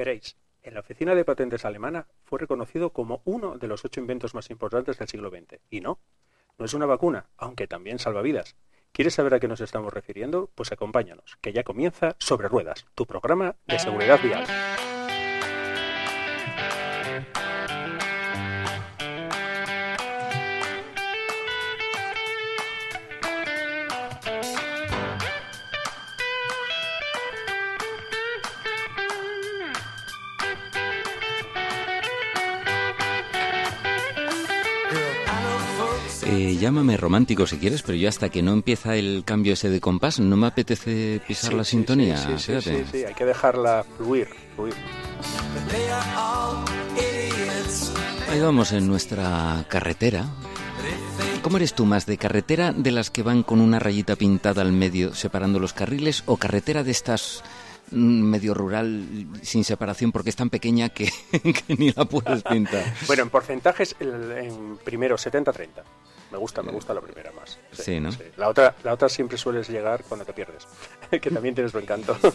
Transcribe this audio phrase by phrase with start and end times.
[0.00, 4.34] Veréis, en la oficina de patentes alemana fue reconocido como uno de los ocho inventos
[4.34, 5.60] más importantes del siglo XX.
[5.68, 6.00] Y no,
[6.56, 8.56] no es una vacuna, aunque también salva vidas.
[8.92, 10.48] ¿Quieres saber a qué nos estamos refiriendo?
[10.54, 14.46] Pues acompáñanos, que ya comienza Sobre Ruedas, tu programa de seguridad vial.
[36.40, 39.78] Eh, llámame romántico si quieres, pero yo hasta que no empieza el cambio ese de
[39.78, 42.16] compás no me apetece pisar Sí, la sí, sintonía.
[42.38, 44.26] Sí, sí, hay que dejarla fluir,
[44.56, 44.72] fluir.
[48.30, 50.30] Ahí vamos en nuestra carretera.
[51.42, 54.72] ¿Cómo eres tú más de carretera de las que van con una rayita pintada al
[54.72, 57.44] medio separando los carriles o carretera de estas
[57.90, 62.94] mm, medio rural sin separación porque es tan pequeña que, que ni la puedes pintar?
[63.06, 65.68] Bueno, en porcentajes, en primero 70-30.
[66.30, 67.58] Me gusta, me gusta la primera más.
[67.72, 68.10] Sí, ¿no?
[68.36, 70.66] La, otra, la otra siempre sueles llegar cuando te pierdes,
[71.10, 72.16] que también tienes su encanto.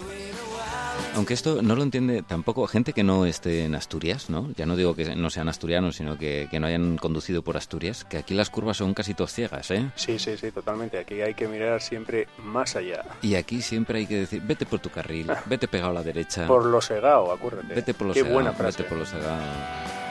[1.15, 4.51] Aunque esto no lo entiende tampoco gente que no esté en Asturias, ¿no?
[4.57, 8.03] Ya no digo que no sean asturianos, sino que, que no hayan conducido por Asturias,
[8.03, 9.89] que aquí las curvas son casi todas ciegas, ¿eh?
[9.95, 10.97] Sí, sí, sí, totalmente.
[10.97, 13.03] Aquí hay que mirar siempre más allá.
[13.21, 16.47] Y aquí siempre hay que decir, vete por tu carril, vete pegado a la derecha.
[16.47, 17.73] Por lo segao, acuérdate.
[17.73, 18.83] vete por los Qué buena frase.
[18.83, 20.04] vete por.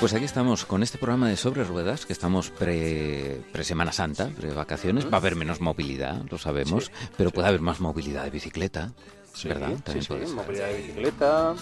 [0.00, 4.28] Pues aquí estamos con este programa de Sobre Ruedas, que estamos pre, pre Semana Santa,
[4.28, 5.04] pre vacaciones.
[5.04, 8.92] Va a haber menos movilidad, lo sabemos, Sí, pero puede haber más movilidad de bicicleta,
[9.44, 9.74] ¿verdad?
[9.84, 10.34] También puede ser.
[10.34, 11.54] movilidad de bicicleta,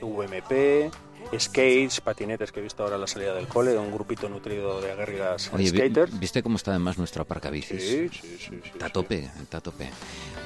[0.00, 0.90] VMP,
[1.38, 4.90] skates, patinetes que he visto ahora a la salida del cole, un grupito nutrido de
[4.92, 6.18] aguerridas Oye, skaters.
[6.18, 7.82] ¿viste cómo está además nuestro aparcabicis?
[7.82, 9.90] Sí, sí, sí, Está a tope, está a tope.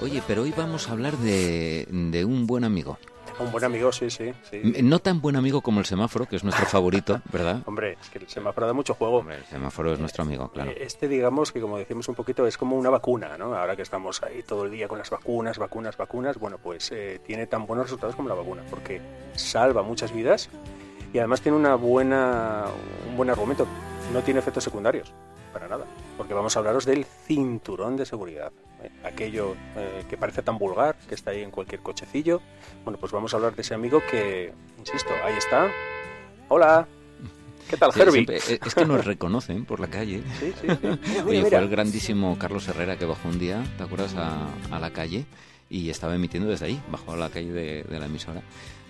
[0.03, 2.99] Oye, pero hoy vamos a hablar de, de un buen amigo.
[3.39, 4.33] Un buen amigo, sí, sí,
[4.83, 7.61] No tan buen amigo como el semáforo, que es nuestro favorito, ¿verdad?
[7.67, 9.19] Hombre, es que el semáforo da mucho juego.
[9.19, 10.71] Hombre, el semáforo es nuestro amigo, claro.
[10.71, 13.55] Eh, Este, digamos que como decimos un poquito, es como una vacuna, ¿no?
[13.55, 17.21] Ahora que estamos ahí todo el día con las vacunas, vacunas, vacunas, bueno, pues eh,
[17.27, 19.01] tiene tan buenos resultados como la vacuna, porque
[19.35, 20.49] salva muchas vidas
[21.13, 22.65] y además tiene una buena,
[23.09, 23.67] un buen argumento.
[24.13, 25.13] No tiene efectos secundarios,
[25.53, 25.85] para nada,
[26.17, 28.53] porque vamos a hablaros del cinturón de seguridad.
[28.83, 28.91] ¿eh?
[29.05, 32.41] Aquello eh, que parece tan vulgar, que está ahí en cualquier cochecillo.
[32.85, 35.71] Bueno, pues vamos a hablar de ese amigo que, insisto, ahí está.
[36.49, 36.87] Hola.
[37.69, 38.13] ¿Qué tal, Sí, Herbie?
[38.13, 40.23] siempre- eh, es que nos reconocen por la calle.
[40.41, 40.77] Sí, sí, sí.
[40.83, 44.15] Mira, Oye, mira, fue el grandísimo Carlos Herrera que bajó un día, ¿te acuerdas?
[44.15, 45.27] A, a la calle
[45.69, 48.41] y estaba emitiendo desde ahí, bajó a la calle de, de la emisora.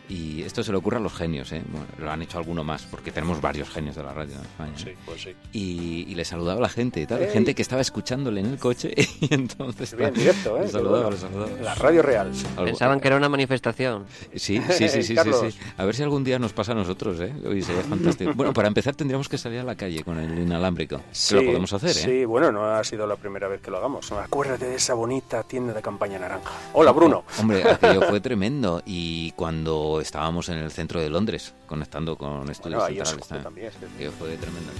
[0.08, 1.62] Y esto se le ocurre a los genios, ¿eh?
[1.68, 4.72] Bueno, lo han hecho alguno más, porque tenemos varios genios de la radio en España.
[4.76, 4.82] ¿eh?
[4.84, 5.34] Sí, pues sí.
[5.52, 7.30] Y, y le saludaba a la gente y tal, Ey.
[7.32, 9.96] gente que estaba escuchándole en el coche y entonces...
[9.96, 10.60] Bien, directo, ¿eh?
[10.60, 11.10] Le Qué saludaba, bueno.
[11.10, 11.62] le saludaba.
[11.62, 12.30] La radio real.
[12.56, 14.04] Algo- Pensaban que era una manifestación.
[14.34, 15.44] Sí, sí, sí, sí, sí, Carlos.
[15.52, 15.58] sí.
[15.76, 17.32] A ver si algún día nos pasa a nosotros, ¿eh?
[17.44, 18.32] Hoy sería fantástico.
[18.34, 21.00] Bueno, para empezar tendríamos que salir a la calle con el inalámbrico.
[21.28, 21.94] que lo podemos hacer, ¿eh?
[21.94, 24.12] Sí, bueno, no ha sido la primera vez que lo hagamos.
[24.12, 26.52] Acuérdate de esa bonita tienda de campaña naranja.
[26.74, 27.24] Hola, Bruno.
[27.40, 28.82] Hombre, aquello fue tremendo.
[28.86, 33.70] Y cuando estábamos en el centro de Londres, conectando con estudios Bueno, centrales también.
[33.72, 33.86] sí.
[33.94, 34.70] aquello fue tremendo.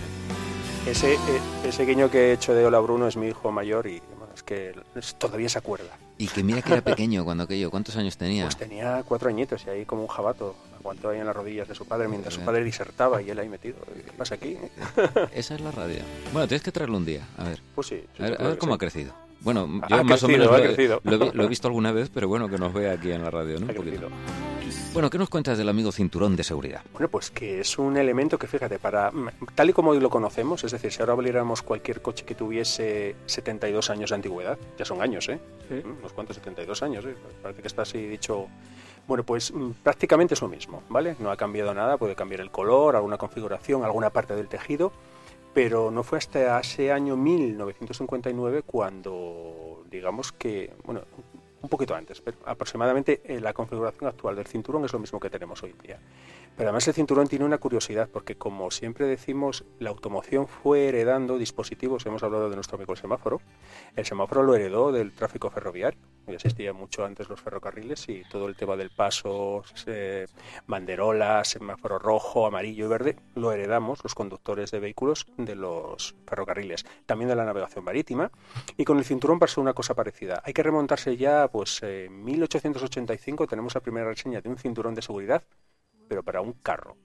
[0.87, 1.19] Ese, eh,
[1.65, 4.01] ese guiño que he hecho de Hola, Bruno es mi hijo mayor y
[4.35, 5.99] es que es- todavía se acuerda.
[6.19, 7.71] Y que mira que era pequeño cuando aquello.
[7.71, 8.45] ¿Cuántos años tenía?
[8.45, 10.55] Pues tenía cuatro añitos y ahí como un jabato.
[10.79, 13.49] Aguantó ahí en las rodillas de su padre mientras su padre disertaba y él ahí
[13.49, 13.79] metido.
[13.81, 14.57] ¿Qué pasa aquí?
[15.35, 15.99] Esa es la radio.
[16.33, 17.27] Bueno, tienes que traerlo un día.
[17.37, 18.05] A ver, Pues sí.
[18.17, 18.77] sí, a ver, a ver que cómo sí.
[18.77, 19.13] ha crecido.
[19.41, 22.29] Bueno, Ha yo más o crecido, menos ha lo, lo he- visto alguna vez, pero
[22.29, 23.67] bueno, que nos vea aquí en la radio, ¿no?
[23.67, 24.46] Ha.
[24.97, 26.81] Bueno, ¿qué nos cuentas del amigo cinturón de seguridad?
[26.95, 29.13] Bueno, pues que es un elemento que, fíjate, para
[29.55, 33.15] tal y como hoy lo conocemos, es decir, si ahora abriéramos cualquier coche que tuviese
[33.27, 35.39] 72 años de antigüedad, ya son años, ¿eh?
[35.69, 37.15] Mm, Unos cuantos 72 años, ¿eh?
[37.43, 38.47] Parece que está así dicho.
[39.07, 41.15] Bueno, pues mm, prácticamente es lo mismo, ¿vale?
[41.19, 44.93] No ha cambiado nada, puede cambiar el color, alguna configuración, alguna parte del tejido,
[45.53, 51.03] pero no fue hasta ese año 1959 cuando, digamos que, bueno,
[51.63, 55.31] un poquito antes, pero aproximadamente eh, la configuración actual del cinturón es lo mismo que
[55.31, 55.99] tenemos hoy día.
[56.57, 61.37] Pero además el cinturón tiene una curiosidad, porque como siempre decimos, la automoción fue heredando
[61.37, 63.43] dispositivos, hemos hablado de nuestro amigo el semáforo,
[63.95, 68.49] el semáforo lo heredó del tráfico ferroviario, ya existía mucho antes los ferrocarriles y todo
[68.49, 70.27] el tema del paso, eh,
[70.67, 76.87] banderolas, semáforo rojo, amarillo y verde, lo heredamos los conductores de vehículos de los ferrocarriles,
[77.05, 78.31] también de la navegación marítima,
[78.79, 80.43] y con el cinturón pasó una cosa parecida.
[80.43, 85.03] Hay que remontarse ya, pues en 1885 tenemos la primera reseña de un cinturón de
[85.03, 85.45] seguridad,
[86.09, 86.97] pero para un carro.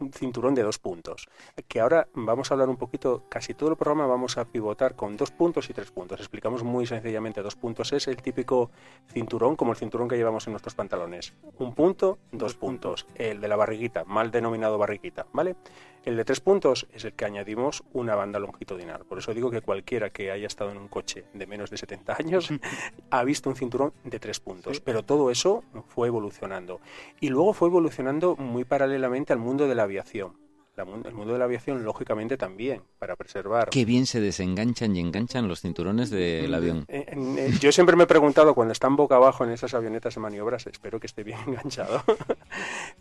[0.00, 1.28] Un cinturón de dos puntos.
[1.68, 5.16] Que ahora vamos a hablar un poquito, casi todo el programa vamos a pivotar con
[5.16, 6.20] dos puntos y tres puntos.
[6.20, 8.70] Explicamos muy sencillamente, dos puntos es el típico
[9.08, 11.34] cinturón, como el cinturón que llevamos en nuestros pantalones.
[11.58, 13.06] Un punto, dos puntos.
[13.14, 15.56] El de la barriguita, mal denominado barriguita, ¿vale?
[16.04, 19.06] El de tres puntos es el que añadimos una banda longitudinal.
[19.06, 22.16] Por eso digo que cualquiera que haya estado en un coche de menos de 70
[22.18, 22.50] años
[23.10, 24.80] ha visto un cinturón de tres puntos.
[24.80, 26.82] Pero todo eso fue evolucionando.
[27.20, 30.44] Y luego fue evolucionando muy paralelamente al mundo de la aviación
[30.76, 33.70] el mundo de la aviación, lógicamente, también, para preservar.
[33.70, 36.84] Qué bien se desenganchan y enganchan los cinturones del mm, avión.
[36.88, 40.20] Eh, eh, yo siempre me he preguntado, cuando están boca abajo en esas avionetas de
[40.20, 42.02] maniobras, espero que esté bien enganchado,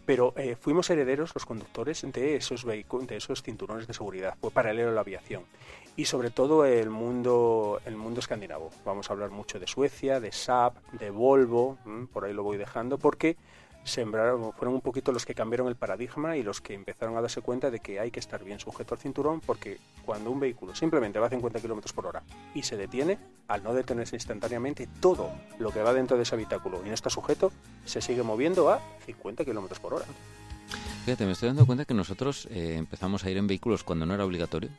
[0.06, 4.36] pero eh, fuimos herederos, los conductores, de esos, vehículos, de esos cinturones de seguridad.
[4.40, 5.44] Fue paralelo a la aviación.
[5.96, 8.72] Y sobre todo el mundo, el mundo escandinavo.
[8.84, 11.78] Vamos a hablar mucho de Suecia, de Saab, de Volvo,
[12.12, 13.38] por ahí lo voy dejando, porque
[13.84, 17.42] sembraron, fueron un poquito los que cambiaron el paradigma y los que empezaron a darse
[17.42, 21.20] cuenta de que hay que estar bien sujeto al cinturón porque cuando un vehículo simplemente
[21.20, 25.72] va a 50 km por hora y se detiene, al no detenerse instantáneamente, todo lo
[25.72, 27.52] que va dentro de ese habitáculo y no está sujeto
[27.86, 30.06] se sigue moviendo a 50 km por hora.
[31.06, 34.14] Fíjate, me estoy dando cuenta que nosotros eh, empezamos a ir en vehículos cuando no
[34.14, 34.70] era obligatorio.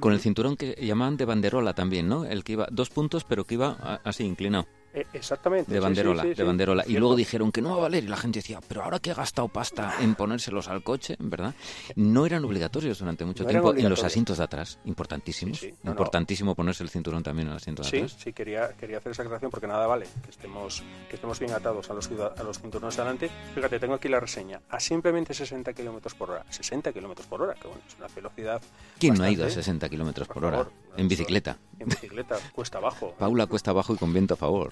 [0.00, 2.24] Con el cinturón que llamaban de banderola también, ¿no?
[2.24, 4.66] El que iba dos puntos, pero que iba así inclinado.
[4.94, 5.72] Eh, exactamente.
[5.72, 6.84] De banderola, de banderola.
[6.86, 9.10] Y luego dijeron que no va a valer y la gente decía, pero ahora que
[9.10, 11.54] ha gastado pasta en ponérselos al coche, ¿verdad?
[11.96, 15.62] No eran obligatorios durante mucho tiempo en los asientos de atrás, importantísimos.
[15.84, 18.12] Importantísimo ponerse el cinturón también en el asiento de atrás.
[18.12, 21.52] Sí, sí, quería, quería hacer esa aclaración porque nada vale que estemos, que estemos bien
[21.52, 23.30] atados a los, a los cinturones delante.
[23.54, 24.60] Fíjate, tengo aquí la reseña.
[24.68, 26.44] A simplemente 60 kilómetros por hora.
[26.50, 28.62] 60 kilómetros por hora, que bueno, es una velocidad.
[28.98, 30.68] ¿Quién no ha ido a 60 kilómetros por, hora?
[30.96, 31.58] En bicicleta.
[31.78, 33.14] En bicicleta, cuesta abajo.
[33.18, 34.70] Paula cuesta abajo y con viento a favor.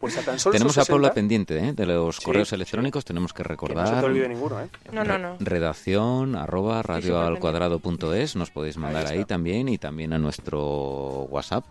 [0.00, 1.72] pues a tan solo tenemos a Paula pendiente ¿eh?
[1.72, 3.88] de los correos electrónicos, tenemos que recordar.
[3.88, 4.68] no se te olvide ninguno, ¿eh?
[4.92, 5.36] No, no, no.
[5.40, 11.64] Redacción arroba radioalcuadrado.es, nos podéis mandar ahí, también y también a nuestro WhatsApp.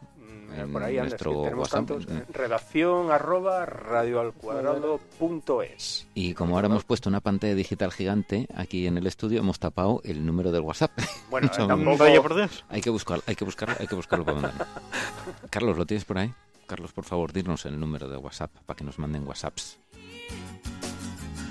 [0.53, 1.89] Mm, por ahí nuestro WhatsApp.
[1.91, 2.31] Mm.
[2.31, 6.07] redacción arroba radioalcuadrado.es.
[6.13, 10.01] Y como ahora hemos puesto una pantalla digital gigante aquí en el estudio, hemos tapado
[10.03, 10.91] el número del WhatsApp.
[11.29, 12.21] Bueno, tampoco...
[12.21, 14.53] por Hay que buscar, hay que buscar, hay que buscarlo para.
[15.49, 16.33] Carlos, ¿lo tienes por ahí?
[16.67, 19.79] Carlos, por favor, dinos el número de WhatsApp para que nos manden WhatsApps.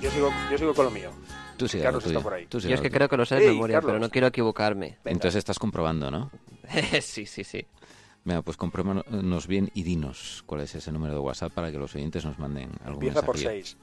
[0.01, 1.11] Yo sigo, yo sigo con lo mío.
[1.57, 2.47] Tú sigue Carlos está por ahí.
[2.49, 4.97] yo es que creo que lo sé de memoria, pero no quiero equivocarme.
[5.05, 6.31] Entonces estás comprobando, ¿no?
[7.01, 7.65] sí, sí, sí.
[8.25, 11.95] Venga, pues compruébanos bien y dinos cuál es ese número de WhatsApp para que los
[11.95, 13.77] oyentes nos manden algún Empieza por 6.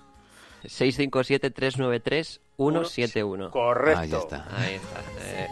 [0.65, 3.51] 657-393-171.
[3.51, 4.01] Correcto.
[4.01, 4.47] Ahí está.
[4.57, 5.01] Ahí está.
[5.23, 5.49] Eh.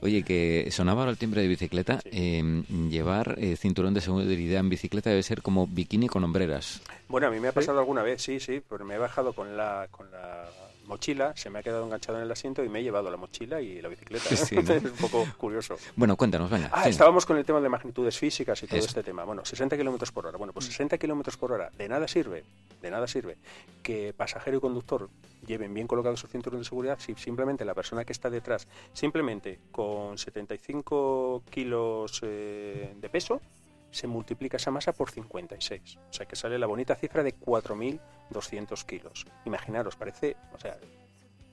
[0.00, 2.00] Oye, que sonaba ahora el timbre de bicicleta.
[2.04, 6.82] Em, llevar eh, cinturón de seguridad en bicicleta debe ser como bikini con hombreras.
[7.08, 9.56] Bueno, a mí me ha pasado alguna vez, sí, sí, pero me he bajado con
[9.56, 10.48] la, con la
[10.86, 13.60] mochila, se me ha quedado enganchado en el asiento y me he llevado la mochila
[13.60, 14.28] y la bicicleta.
[14.30, 15.76] es un poco curioso.
[15.96, 16.70] Bueno, cuéntanos, venga.
[16.72, 19.24] Ah, estábamos con el tema de magnitudes físicas y todo este tema.
[19.24, 20.38] Bueno, 60 kilómetros por hora.
[20.38, 22.44] Bueno, pues 60 kilómetros por hora, de nada sirve,
[22.80, 23.36] de nada sirve
[23.82, 25.08] que pasajero y conductor
[25.46, 29.58] lleven bien colocados sus cinturones de seguridad si simplemente la persona que está detrás, simplemente
[29.70, 33.40] con 75 kilos eh, de peso,
[33.92, 35.98] se multiplica esa masa por 56.
[36.10, 39.26] O sea que sale la bonita cifra de 4.200 kilos.
[39.44, 40.76] Imaginaros, parece, o sea,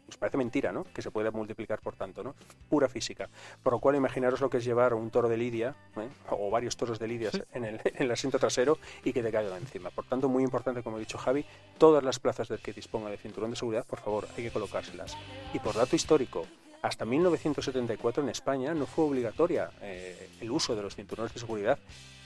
[0.08, 0.86] os parece mentira, ¿no?
[0.86, 2.36] Que se pueda multiplicar por tanto, ¿no?
[2.68, 3.30] Pura física.
[3.62, 6.10] Por lo cual, imaginaros lo que es llevar un toro de lidia, ¿eh?
[6.31, 9.56] o varios toros de lidia en, el, en, el, asiento trasero y que te caiga
[9.58, 9.92] encima.
[9.92, 11.46] Por tanto, muy importante, como ha dicho Javi,
[11.78, 15.16] todas las plazas del que disponga de cinturón de seguridad, por favor, hay que colocárselas.
[15.54, 16.48] Y por dato histórico,
[16.81, 21.78] hasta 1974 en España no fue obligatoria eh, el uso de los cinturones de seguridad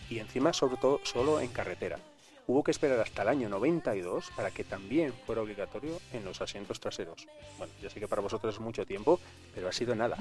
[0.10, 1.98] y encima sobre todo solo en carretera.
[2.46, 6.80] Hubo que esperar hasta el año 92 para que también fuera obligatorio en los asientos
[6.80, 7.26] traseros.
[7.58, 9.20] Bueno, ya sé que para vosotros es mucho tiempo,
[9.56, 10.18] pero ha sido nada.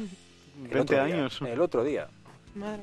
[0.57, 1.41] 20 años.
[1.43, 2.09] el otro día.
[2.55, 2.83] Madre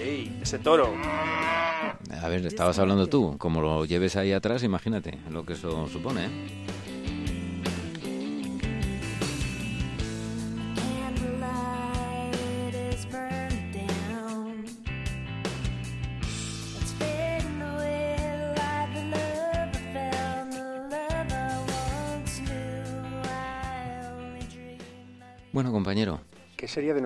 [0.00, 0.38] ¡Ey!
[0.42, 0.92] ¡Ese toro!
[1.04, 3.36] A ver, estabas hablando tú.
[3.38, 6.30] Como lo lleves ahí atrás, imagínate lo que eso supone, ¿eh?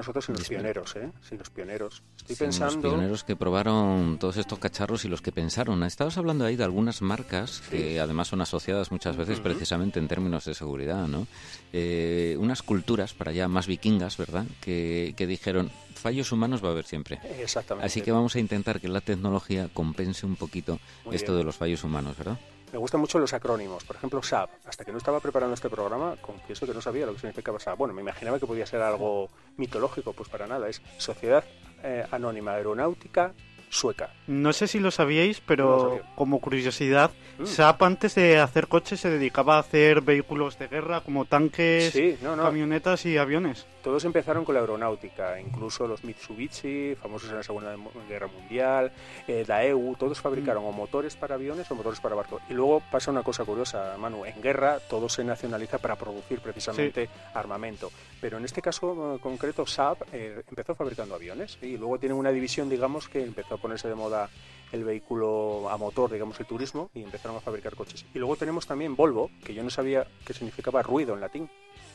[0.01, 1.11] Nosotros sin los pioneros, eh?
[1.27, 2.03] Sin los pioneros.
[2.17, 2.89] Estoy pensando...
[2.89, 5.83] los pioneros que probaron todos estos cacharros y los que pensaron.
[5.85, 10.45] Estabas hablando ahí de algunas marcas que además son asociadas muchas veces precisamente en términos
[10.45, 11.27] de seguridad, ¿no?
[11.73, 14.45] Eh, unas culturas para allá más vikingas, ¿verdad?
[14.61, 17.21] Que, que dijeron, fallos humanos va a haber siempre.
[17.39, 17.87] Exactamente.
[17.87, 20.81] Así que vamos a intentar que la tecnología compense un poquito
[21.13, 22.39] esto de los fallos humanos, ¿verdad?
[22.73, 23.85] Me gustan mucho los acrónimos.
[23.85, 24.51] Por ejemplo, SAP.
[24.67, 27.79] Hasta que no estaba preparando este programa, confieso que no sabía lo que significaba SAP.
[27.79, 30.69] Bueno, me imaginaba que podía ser algo mitológico, pues para nada.
[30.69, 31.45] Es Sociedad
[31.83, 33.33] eh, Anónima Aeronáutica
[33.71, 34.11] sueca.
[34.27, 36.15] No sé si lo sabíais, pero No lo sabía.
[36.17, 37.47] como curiosidad, Mm.
[37.47, 42.19] SAP antes de hacer coches se dedicaba a hacer vehículos de guerra como tanques, Sí,
[42.21, 42.43] no, no.
[42.43, 43.65] camionetas y aviones.
[43.83, 47.75] Todos empezaron con la aeronáutica, incluso los Mitsubishi, famosos en la Segunda
[48.11, 48.93] Guerra Mundial,
[49.27, 52.43] eh, Daewoo, todos fabricaron o motores para aviones o motores para barcos.
[52.51, 57.09] Y luego pasa una cosa curiosa, Manu, en guerra todo se nacionaliza para producir precisamente
[57.33, 57.91] armamento.
[58.21, 62.33] Pero en este caso eh, concreto, Saab eh, empezó fabricando aviones y luego tienen una
[62.33, 64.29] división, digamos, que empezó a ponerse de moda
[64.73, 68.05] el vehículo a motor, digamos, el turismo, y empezaron a fabricar coches.
[68.15, 71.51] Y luego tenemos también Volvo, que yo no sabía qué significaba ruido en latín.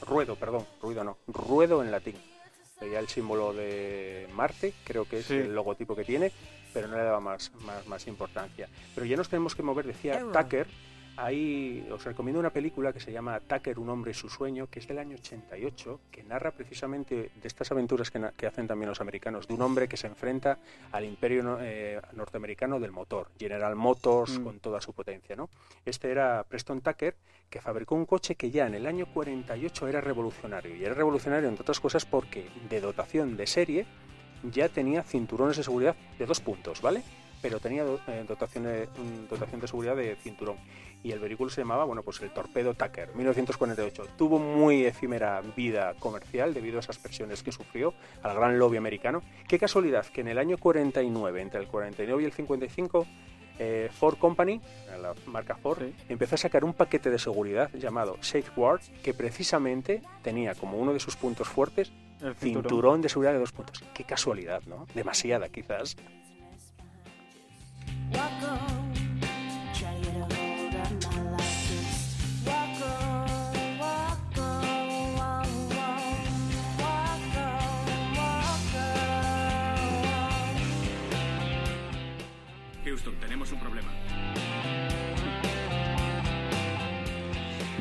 [0.06, 2.16] Ruedo, perdón, ruido no, ruedo en latín.
[2.82, 5.36] Veía el símbolo de Marte, creo que es Sí.
[5.36, 6.34] el logotipo que tiene,
[6.74, 8.68] pero no le daba más, más, más importancia.
[8.94, 10.68] Pero ya nos tenemos que mover, decía Tucker,
[11.18, 14.80] Ahí os recomiendo una película que se llama Tucker, un hombre y su sueño, que
[14.80, 19.48] es del año 88, que narra precisamente de estas aventuras que, hacen también los americanos,
[19.48, 20.60] de un hombre que se enfrenta
[20.92, 24.44] al imperio eh, norteamericano del motor, General Motors Mm.
[24.44, 25.36] con toda su potencia.
[25.36, 25.50] ¿no?
[25.86, 27.16] Este era Preston Tucker,
[27.50, 30.76] que fabricó un coche que ya en el año 48 era revolucionario.
[30.76, 33.86] Y era revolucionario, entre otras cosas, porque de dotación de serie
[34.44, 37.04] ya tenía cinturones de seguridad de dos puntos, ¿vale?
[37.42, 40.58] Pero tenía eh, dotación, de, mm, dotación de seguridad de cinturón.
[41.04, 44.08] Y el vehículo se llamaba, bueno, pues el Torpedo Tucker, 1948.
[44.18, 49.22] Tuvo muy efímera vida comercial debido a esas presiones que sufrió al gran lobby americano.
[49.48, 53.06] Qué casualidad que en el año 49, entre el 49 y el 55,
[53.60, 54.60] eh, Ford Company,
[55.00, 55.94] la marca Ford, Sí.
[56.10, 61.00] empezó a sacar un paquete de seguridad llamado Safeguard, que precisamente tenía como uno de
[61.00, 62.64] sus puntos fuertes El cinturón.
[62.64, 63.02] cinturón.
[63.04, 63.84] de seguridad de dos puntos.
[63.94, 64.88] Qué casualidad, ¿no?
[64.96, 65.96] Demasiada, quizás.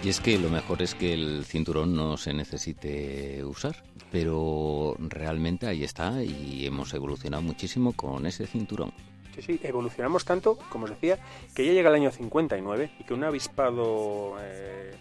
[0.05, 5.67] Y es que lo mejor es que el cinturón no se necesite usar, pero realmente
[5.67, 8.93] ahí está y hemos evolucionado muchísimo con ese cinturón.
[9.35, 11.19] Sí, sí, evolucionamos tanto, como os decía,
[11.55, 14.95] que ya llega el año 59 y que un avispado eh,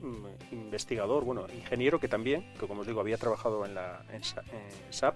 [0.00, 4.22] mm, investigador, bueno, ingeniero que también, que como os digo, había trabajado en, la, en,
[4.22, 5.14] Sa- en SAP,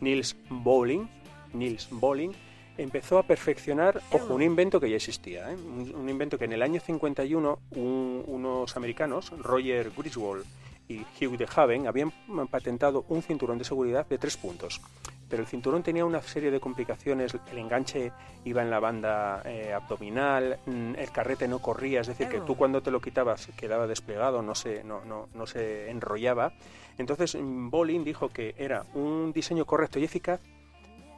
[0.00, 1.06] Niels Bowling,
[1.52, 2.30] Niels Bowling,
[2.78, 5.54] empezó a perfeccionar, ojo, un invento que ya existía, ¿eh?
[5.54, 10.44] un, un invento que en el año 51 un- unos americanos, Roger Griswold
[10.88, 12.10] y Hugh de Haven, habían
[12.50, 14.80] patentado un cinturón de seguridad de tres puntos.
[15.30, 18.12] Pero el cinturón tenía una serie de complicaciones, el enganche
[18.44, 22.56] iba en la banda eh, abdominal, mm, el carrete no corría, es decir, que tú
[22.56, 26.52] cuando te lo quitabas quedaba desplegado, no se, no, no, no se enrollaba.
[26.98, 30.40] Entonces mm, Bolin dijo que era un diseño correcto y eficaz,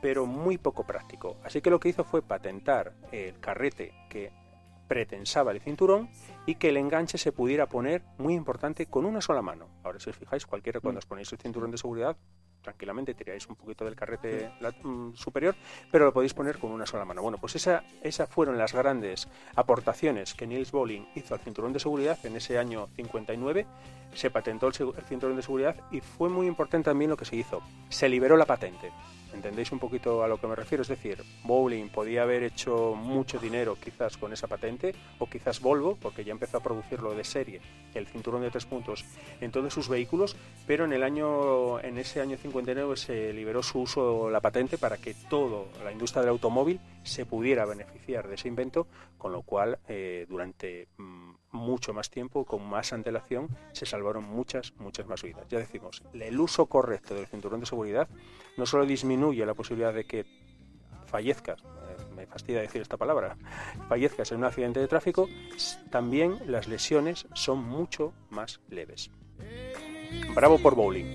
[0.02, 1.37] pero muy poco práctico.
[1.42, 4.31] Así que lo que hizo fue patentar el carrete que
[4.88, 6.11] pretensaba el cinturón
[6.45, 9.69] y que el enganche se pudiera poner, muy importante, con una sola mano.
[9.85, 12.14] Ahora, si os fijáis, cualquiera cuando os ponéis el cinturón de seguridad,
[12.62, 14.52] tranquilamente tiráis un poquito del carrete
[14.83, 15.54] mm, superior,
[15.90, 17.23] pero lo podéis poner con una sola mano.
[17.23, 21.81] Bueno, pues esa, esas fueron las grandes aportaciones que Niels Boling hizo al cinturón de
[21.81, 23.66] seguridad en ese año 59.
[24.14, 27.37] Se patentó el, el cinturón de seguridad y fue muy importante también lo que se
[27.37, 27.62] hizo.
[27.88, 28.90] Se liberó la patente.
[29.33, 30.83] ¿Entendéis un poquito a lo que me refiero?
[30.83, 35.97] Es decir, Bowling podía haber hecho mucho dinero quizás con esa patente, o quizás Volvo,
[35.97, 37.61] porque ya empezó a producirlo de serie,
[37.95, 39.05] el cinturón de tres puntos,
[39.41, 40.37] en todos sus vehículos,
[40.67, 44.99] pero en el año, en ese año 59 se liberó su uso la patente para
[44.99, 48.87] que toda la industria del automóvil se pudiera beneficiar de ese invento,
[49.19, 54.73] con lo cual eh, durante mm, mucho más tiempo, con más antelación, se salvaron muchas,
[54.78, 55.47] muchas más vidas.
[55.49, 58.09] Ya decimos, el uso correcto del cinturón de seguridad
[58.56, 60.26] no solo disminuye la posibilidad de que
[61.06, 63.37] fallezcas, eh, me fastidia decir esta palabra,
[63.88, 65.28] fallezcas en un accidente de tráfico,
[65.90, 69.11] también las lesiones son mucho más leves.
[70.35, 71.14] Bravo por Bowling.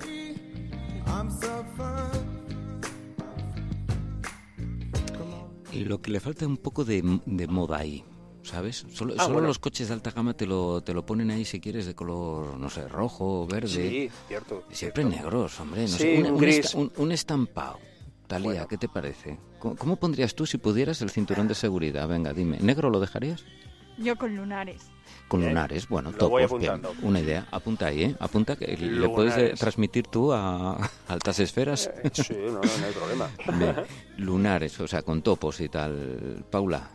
[5.74, 8.04] Lo que le falta un poco de, de moda ahí,
[8.48, 8.86] ¿sabes?
[8.92, 9.48] Solo, Ah, solo bueno.
[9.50, 12.58] los coches de alta gama te lo, te lo ponen ahí si quieres de color,
[12.58, 13.68] no sé, rojo, verde.
[13.68, 14.64] Sí, cierto.
[14.72, 15.22] Siempre cierto.
[15.24, 15.82] negros, hombre.
[15.84, 16.58] No Sí, sé, un, un un gris.
[16.60, 17.80] esta- un- un estampado.
[18.28, 18.68] Talía, Bueno.
[18.68, 19.40] ¿qué te parece?
[19.60, 22.08] ¿Cómo, cómo pondrías tú si pudieras el cinturón de seguridad?
[22.10, 22.58] Venga, dime.
[22.60, 23.44] ¿Negro lo dejarías?
[23.98, 24.82] Yo con lunares.
[25.30, 25.54] Con Bien.
[25.54, 26.72] lunares, bueno, Lo voy topos, bien.
[26.74, 27.08] apuntando.
[27.08, 28.16] Una idea, apunta ahí, ¿eh?
[28.20, 29.60] Apunta que le puedes eh, Lunares.
[29.60, 30.78] transmitir tú a
[31.08, 31.90] altas esferas.
[32.04, 33.30] Eh, Sí, no, no, no hay problema.
[33.58, 33.76] Bien.
[34.18, 36.46] Lunares, o sea, con topos y tal.
[36.52, 36.90] Paula,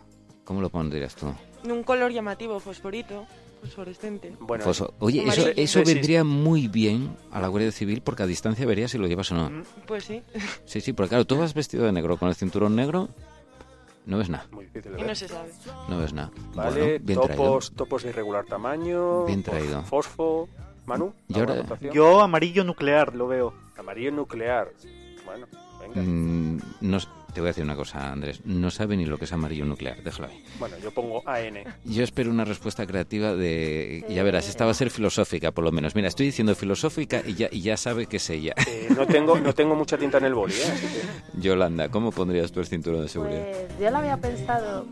[0.44, 1.32] ¿cómo lo pondrías tú?
[1.64, 3.24] un color llamativo, fosforito,
[3.62, 4.34] fosforescente.
[4.40, 5.24] Bueno, Fosfo- Oye,
[5.56, 9.30] eso, vendría muy bien a la Guardia Civil porque a distancia verías si lo llevas
[9.30, 9.50] o no.
[9.50, 9.62] Mm.
[9.86, 10.22] Pues sí,
[10.64, 13.08] Sí, sí, porque claro, tú vas vestido de negro con el cinturón negro,
[14.06, 15.50] no ves nada, muy difícil de y no se sabe.
[15.88, 16.32] no ves nada.
[16.54, 17.44] Vale, Bueno, bien traído.
[17.44, 19.24] topos, topos de irregular tamaño.
[19.26, 19.82] Bien traído.
[19.84, 20.48] Fosfo.
[20.84, 21.92] Manu, Y ¿alguna ahora-?
[21.92, 23.54] Yo amarillo nuclear lo veo.
[23.78, 24.72] Amarillo nuclear.
[25.24, 25.46] Bueno,
[25.80, 26.02] venga.
[26.02, 26.98] Mm, no,
[27.32, 28.40] te voy a decir una cosa, Andrés.
[28.44, 30.44] No sabe ni lo que es amarillo nuclear, déjalo ahí.
[30.58, 31.58] Bueno, yo pongo AN.
[31.84, 34.04] Yo espero una respuesta creativa de...
[34.08, 35.94] Ya verás, esta va a ser filosófica, por lo menos.
[35.94, 38.54] Mira, estoy diciendo filosófica y ya, y ya sabe que es ella.
[38.66, 40.64] Eh, no, tengo, no tengo mucha tinta en el boli, ¿eh?
[40.72, 43.42] Así que- Yolanda, ¿cómo pondrías tú el cinturón de seguridad?
[43.50, 44.86] Pues yo lo había pensado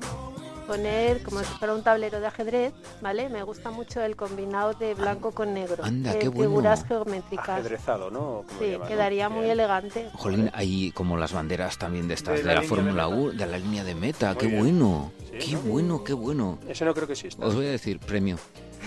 [0.70, 3.28] poner como si fuera un tablero de ajedrez, ¿vale?
[3.28, 5.82] Me gusta mucho el combinado de blanco con negro.
[5.84, 6.50] Anda, en qué bueno.
[6.50, 7.48] Figuras geométricas.
[7.48, 8.44] ajedrezado, ¿no?
[8.46, 8.86] Como Sí, llaman, ¿no?
[8.86, 9.52] quedaría muy Bien.
[9.52, 10.10] elegante.
[10.14, 13.22] Jolín, hay como las banderas también de estas De de, la Fórmula de meta.
[13.22, 14.28] 1, de la línea de meta.
[14.28, 14.60] Muy qué bien.
[14.60, 15.60] bueno, Sí, qué ¿no?
[15.62, 16.58] bueno, qué bueno.
[16.68, 17.44] Ese no creo que exista.
[17.44, 18.36] Os voy a decir, premio.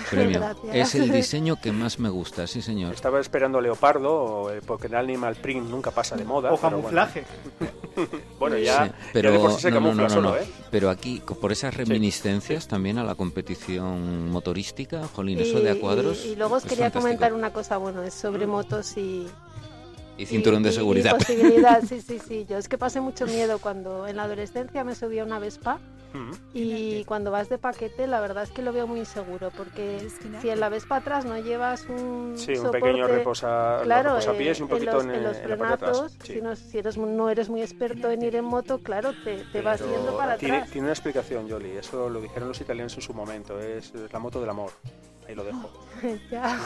[0.09, 0.39] Premio.
[0.63, 0.75] Gracias.
[0.75, 2.93] Es el diseño que más me gusta, sí señor.
[2.93, 6.53] Estaba esperando leopardo, eh, porque el animal print nunca pasa de moda.
[6.53, 7.25] O camuflaje.
[7.59, 7.73] Bueno,
[8.39, 10.29] bueno, ya, Sí, ya pero de por sí se no, no, camufla no, no, solo,
[10.31, 10.37] no.
[10.37, 10.47] ¿eh?
[10.71, 16.25] Pero aquí, por esas reminiscencias también a la competición motorística, jolín, eso de a cuadros.
[16.25, 17.01] y- y luego os es quería fantástico.
[17.03, 19.27] comentar una cosa, bueno, es sobre motos y...
[20.17, 21.17] Y cinturón y- de y- y seguridad.
[21.17, 22.45] posibilidad, sí, sí, sí.
[22.49, 25.79] Yo es que pasé mucho miedo cuando en la adolescencia me subí a una Vespa
[26.53, 30.07] y cuando vas de paquete la verdad es que lo veo muy inseguro porque
[30.41, 34.59] si en la Vespa atrás no llevas un Sí, un soporte, pequeño reposa, claro, reposapiés
[34.59, 35.97] y un poquito los, en, en los en la parte de atrás.
[35.97, 36.33] frenatos, Sí.
[36.33, 39.61] si, no, si eres, no eres muy experto en ir en moto, claro, te, te
[39.63, 40.71] vas yendo para tiene, atrás.
[40.71, 41.71] tiene una explicación, Jolly.
[41.77, 43.59] Eso lo dijeron los italianos en su momento.
[43.59, 44.69] Es, es la moto del amor.
[45.27, 45.69] Ahí lo dejo.
[46.29, 46.59] Ya.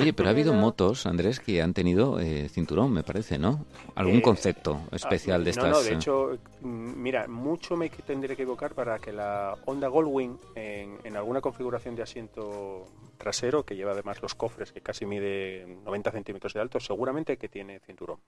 [0.00, 3.64] Oye, pero ha habido Pero- motos, Andrés, que han tenido eh, cinturón, me parece, ¿no?
[3.94, 5.64] Algún Eh, concepto especial Ah, de estas.
[5.66, 9.54] No, no, de eh, hecho, mm, mira, mucho me tendré que equivocar para que la
[9.66, 12.86] Honda Goldwing, en, en alguna configuración de asiento
[13.18, 17.48] trasero, que lleva además los cofres que casi mide 90 centímetros de alto, seguramente que
[17.48, 18.18] tiene cinturón.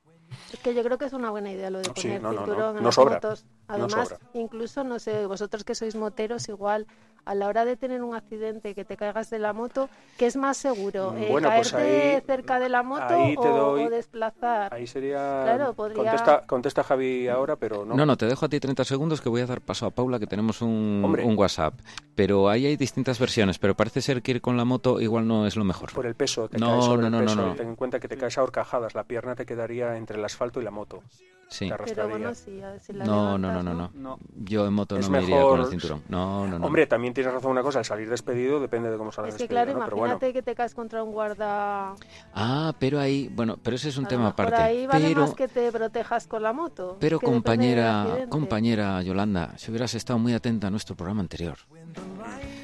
[0.52, 2.40] Es que yo creo que es una buena idea lo de Sí, poner no, no,
[2.40, 2.46] no.
[2.46, 3.14] cinturón en No las sobra.
[3.14, 3.44] motos.
[3.68, 4.18] No Además, sobra.
[4.34, 6.86] incluso, no sé, vosotros que sois moteros, igual,
[7.26, 10.36] a la hora de tener un accidente, que te caigas de la moto, ¿qué es
[10.36, 11.10] más seguro?
[11.10, 13.90] Mm, Eh, bueno, pues ¿Caerte ahí- cerca de la moto ahí te o, doy- o
[13.90, 14.72] desplazar?
[14.72, 15.40] Ahí sería...
[15.42, 17.96] Claro, podría- contesta, contesta Javi ahora, pero no.
[17.96, 20.20] No, no, te dejo a ti 30 segundos que voy a dar paso a Paula,
[20.20, 21.74] que tenemos un, un WhatsApp.
[22.14, 25.48] Pero ahí hay distintas versiones, pero parece ser que ir con la moto igual no
[25.48, 25.92] es lo mejor.
[25.92, 27.46] Por el peso, te No, caes sobre no, el no, no, peso.
[27.48, 27.54] no.
[27.56, 28.94] Ten en cuenta que te caes a horcajadas.
[28.94, 31.02] La pierna te quedaría entre el asfalto y la moto.
[31.48, 31.68] Sí.
[31.70, 33.90] Te Pero bueno, sí, a la No, no, no, no, no.
[33.94, 34.18] No.
[34.34, 36.02] Yo en moto Es no me iría con el mejor- cinturón.
[36.08, 36.66] No, no, no.
[36.66, 39.44] Hombre, también tienes razón una cosa, al salir despedido depende de cómo salgas Es que
[39.44, 39.96] despedido, claro, ¿no?
[39.96, 41.94] Imagínate bueno, que te caes contra un guarda.
[42.34, 44.56] Ah, pero ahí, bueno, pero ese es un a tema mejor aparte.
[44.62, 46.96] ahí vale pero, más que te protejas con la moto.
[46.98, 51.58] pero compañera, compañera Yolanda, si hubieras estado muy atenta a nuestro programa anterior,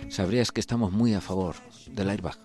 [0.09, 1.55] sabrías que estamos muy a favor
[1.87, 2.37] del airbag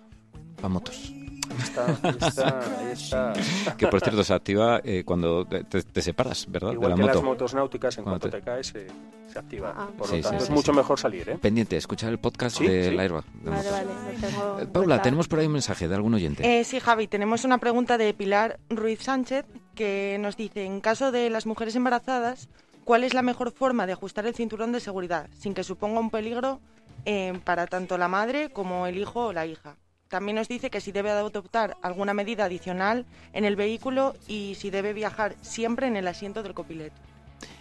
[0.56, 1.12] para motos.
[1.58, 3.76] Ahí está, ahí está, ahí está.
[3.76, 6.72] Que por cierto se activa eh, cuando te, separas, ¿verdad?
[6.72, 7.26] Igual de que la las moto.
[7.26, 8.86] motos náuticas, en Cuando cuanto te- te, caes, se,
[9.32, 9.74] se activa.
[9.76, 10.76] Ah, Por Sí, lo tanto, sí, es sí, mucho sí.
[10.78, 11.38] mejor salir, ¿eh?
[11.40, 13.24] Pendiente, escuchar el podcast de Vale, motos.
[13.70, 15.02] vale, lo tengo Eh, Paula, cuenta.
[15.02, 16.60] tenemos por ahí un mensaje de algún oyente.
[16.60, 19.44] Eh, sí, Javi, tenemos una pregunta de Pilar Ruiz Sánchez
[19.74, 22.48] que nos dice, en caso de las mujeres embarazadas,
[22.84, 26.10] ¿cuál es la mejor forma de ajustar el cinturón de seguridad sin que suponga un
[26.10, 26.60] peligro
[27.04, 29.76] eh, para tanto la madre como el hijo o la hija?
[30.08, 34.70] También nos dice que si debe adoptar alguna medida adicional en el vehículo y si
[34.70, 36.96] debe viajar siempre en el asiento del copiloto.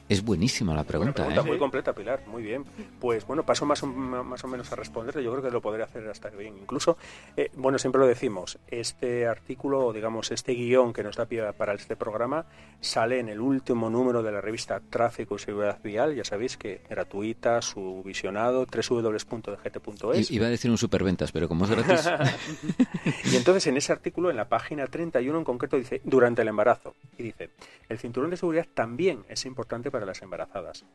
[0.10, 1.44] Es buenísima la Buena pregunta, pregunta, ¿eh?
[1.44, 2.64] muy completa, Pilar, muy bien.
[3.00, 5.20] Pues bueno, paso más o, más o menos a responder.
[5.22, 6.58] Yo creo que lo podré hacer hasta bien.
[6.58, 6.98] Incluso,
[7.36, 11.74] eh, bueno, siempre lo decimos, este artículo, digamos, este guion que nos da pie para
[11.74, 12.46] este programa,
[12.80, 16.16] sale en el último número de la revista Tráfico y Seguridad Vial.
[16.16, 20.32] Ya sabéis que gratuita, su visionado, www.dgt.es.
[20.32, 22.10] I- Iba a decir un superventas, pero como es gratis.
[23.32, 26.96] Y entonces en ese artículo, en la página 31 en concreto, dice durante el embarazo.
[27.18, 27.50] Y dice,
[27.90, 30.86] el cinturón de seguridad también es importante para las embarazadas,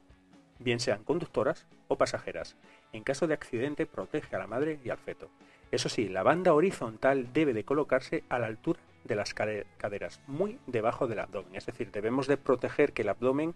[0.59, 2.57] bien sean conductoras o pasajeras.
[2.93, 5.29] En caso de accidente, protege a la madre y al feto.
[5.71, 10.21] Eso sí, la banda horizontal debe de colocarse a la altura de las cade- caderas,
[10.27, 11.57] muy debajo del abdomen.
[11.57, 13.55] Es decir, debemos de proteger que el abdomen,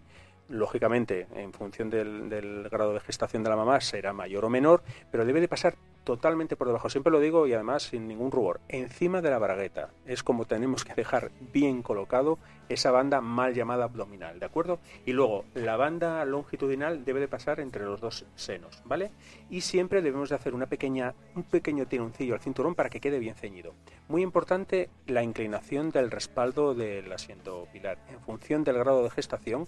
[0.49, 5.25] lógicamente, en función del, grado de gestación de la mamá, será mayor o menor, pero
[5.25, 6.89] debe de pasar totalmente por debajo.
[6.89, 8.61] Siempre lo digo y además sin ningún rubor.
[8.69, 9.89] Encima de la bragueta.
[10.05, 14.79] Es como tenemos que dejar bien colocado esa banda mal llamada abdominal, ¿de acuerdo?
[15.05, 19.11] Y luego, la banda longitudinal debe de pasar entre los dos senos, ¿vale?
[19.49, 23.19] Y siempre debemos de hacer una pequeña, un pequeño tironcillo al cinturón para que quede
[23.19, 23.73] bien ceñido.
[24.07, 27.97] Muy importante la inclinación del respaldo del asiento pilar.
[28.09, 29.67] En función del grado de gestación,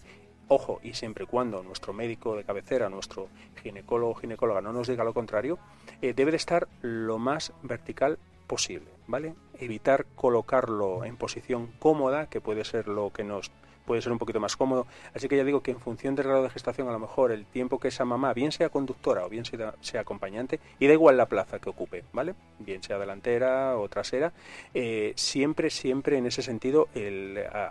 [0.49, 3.29] ojo, y siempre y cuando nuestro médico de cabecera, nuestro
[3.63, 5.57] ginecólogo o ginecóloga no nos diga lo contrario,
[6.01, 9.35] eh, debe de estar lo más vertical posible, ¿vale?
[9.59, 13.51] Evitar colocarlo en posición cómoda, que puede ser lo que nos
[13.89, 14.85] puede ser un poquito más cómodo.
[15.15, 17.47] Así que ya digo que en función del grado de gestación, a lo mejor el
[17.47, 21.25] tiempo que esa mamá, bien sea conductora o bien sea, acompañante, y da igual la
[21.25, 22.35] plaza que ocupe, ¿vale?
[22.59, 24.31] Bien sea delantera o trasera,
[24.75, 26.87] eh, siempre, siempre en ese sentido,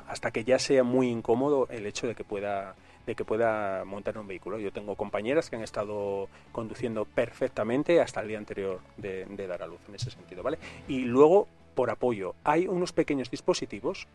[0.09, 2.75] hasta que ya sea muy incómodo el hecho de que pueda
[3.07, 4.59] de que pueda montar un vehículo.
[4.59, 9.63] Yo tengo compañeras que han estado conduciendo perfectamente hasta el día anterior de, de dar
[9.63, 10.59] a luz en ese sentido, ¿vale?
[10.89, 14.09] Y luego, por apoyo, hay unos pequeños dispositivos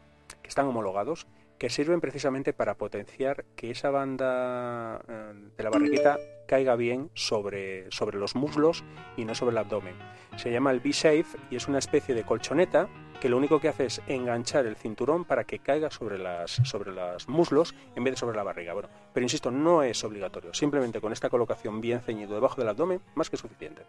[0.44, 1.26] que están homologados
[1.64, 7.90] que sirven precisamente para potenciar que esa banda eh, de la barriguita caiga bien sobre,
[7.90, 8.84] sobre los muslos
[9.16, 9.96] y no sobre el abdomen.
[10.36, 12.90] Se llama el B-Safe y es una especie de colchoneta
[13.22, 16.92] que lo único que hace es enganchar el cinturón para que caiga sobre las sobre
[16.92, 18.74] los muslos en vez de sobre la barriga.
[18.74, 20.54] Bueno, pero insisto, no es obligatorio.
[20.54, 23.84] Simplemente con esta colocación bien ceñido debajo del abdomen, más que suficiente.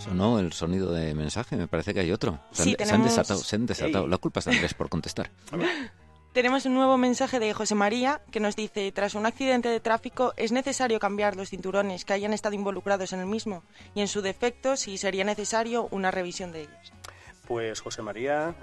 [0.00, 2.40] Sonó el sonido de mensaje, me parece que hay otro.
[2.52, 4.06] Se han, Sí, se han tenemos- desatado, se han desatado.
[4.06, 5.30] La culpa es de Andrés por contestar.
[6.32, 10.32] Tenemos un nuevo mensaje de José María que nos dice, tras un accidente de tráfico,
[10.36, 13.64] ¿es necesario cambiar los cinturones que hayan estado involucrados en el mismo?
[13.96, 16.92] Y en su defecto, si sería necesario una revisión de ellos.
[17.48, 18.54] Pues José María,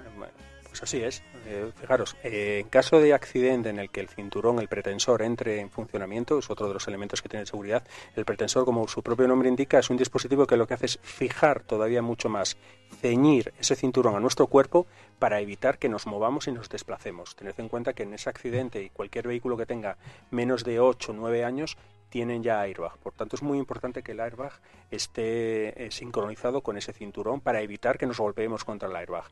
[0.78, 1.22] pues así es.
[1.46, 5.58] Eh, fijaros, eh, en caso de accidente en el que el cinturón, el pretensor, entre
[5.60, 7.82] en funcionamiento, es otro de los elementos que tiene seguridad.
[8.14, 11.00] El pretensor, como su propio nombre indica, es un dispositivo que lo que hace es
[11.02, 12.56] fijar todavía mucho más,
[13.00, 14.86] ceñir ese cinturón a nuestro cuerpo
[15.18, 17.34] para evitar que nos movamos y nos desplacemos.
[17.34, 19.96] Tened en cuenta que en ese accidente y cualquier vehículo que tenga
[20.30, 21.76] menos de 8 o 9 años
[22.08, 22.96] tienen ya airbag.
[22.98, 24.52] Por tanto, es muy importante que el airbag
[24.90, 29.24] esté eh, sincronizado con ese cinturón para evitar que nos golpeemos contra el airbag.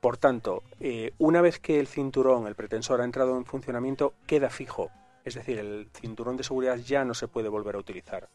[0.00, 4.48] Por tanto, eh, una vez que el cinturón, el pretensor, ha entrado en funcionamiento, queda
[4.48, 4.90] fijo.
[5.24, 8.30] Es decir, el cinturón de seguridad ya no se puede volver a utilizar.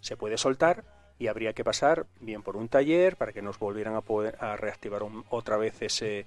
[0.00, 0.84] Se puede soltar
[1.18, 4.56] y habría que pasar bien por un taller para que nos volvieran a poder a
[4.56, 6.26] reactivar otra vez ese,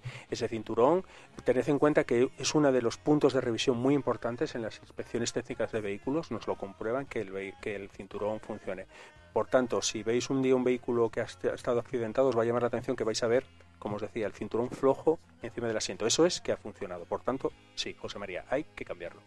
[0.50, 1.06] cinturón.
[1.46, 4.80] Tened en cuenta que es uno de los puntos de revisión muy importantes en las
[4.80, 8.88] inspecciones técnicas de vehículos, nos lo comprueban que el, cinturón funcione.
[9.32, 11.24] Por tanto, si veis un día un vehículo que ha
[11.54, 13.46] estado accidentado, os va a llamar la atención que vais a ver,
[13.82, 16.06] como os decía, el cinturón flojo encima del asiento.
[16.06, 17.06] Eso es que ha funcionado.
[17.06, 19.22] Por tanto, sí, José María, hay que cambiarlo.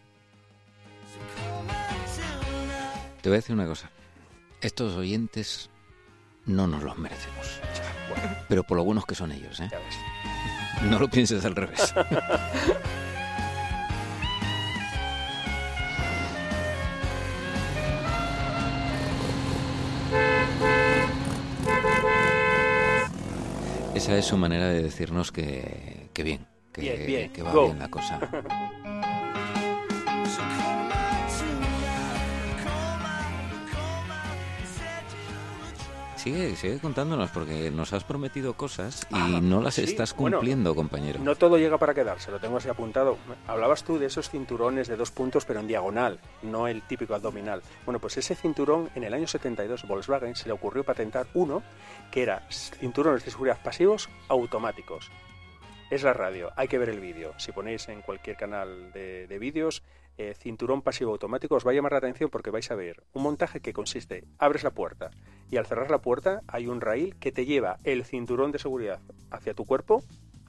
[3.21, 3.91] Te voy a decir una cosa.
[4.61, 5.69] Estos oyentes
[6.45, 7.59] no nos los merecemos.
[8.09, 9.67] Bueno, Pero por lo buenos que son ellos, ¿eh?
[9.69, 10.89] ya ves.
[10.89, 11.93] No lo pienses al revés.
[24.05, 27.65] Esa es su manera de decirnos que, que bien, que, Bien, bien, que va go.
[27.65, 28.19] bien la cosa.
[36.25, 40.37] Sigue, sigue contándonos porque nos has prometido cosas y Ah, no las sí, estás bueno,
[40.37, 41.19] cumpliendo, compañero.
[41.19, 43.19] No todo llega para quedarse, lo tengo así apuntado.
[43.45, 47.61] Hablabas tú de esos cinturones de dos puntos, pero en diagonal, no el típico abdominal.
[47.85, 51.61] Bueno, pues ese cinturón en el año 72 Volkswagen se le ocurrió patentar uno
[52.09, 55.11] que era cinturones de seguridad pasivos automáticos.
[55.91, 57.33] Es la radio, hay que ver el vídeo.
[57.37, 59.83] Si ponéis en cualquier canal de, de vídeos,
[60.17, 63.23] eh, cinturón pasivo automático, os va a llamar la atención porque vais a ver un
[63.23, 65.11] montaje que consiste, abres la puerta
[65.51, 68.99] y al cerrar la puerta hay un rail que te lleva el cinturón de seguridad
[69.31, 70.03] hacia tu cuerpo